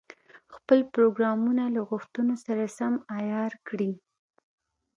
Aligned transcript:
خپل 0.55 0.79
پروګرامونه 0.93 1.63
له 1.75 1.81
غوښتنو 1.89 2.35
سره 2.45 2.63
سم 2.77 2.93
عیار 3.17 3.53
کړي. 3.67 3.91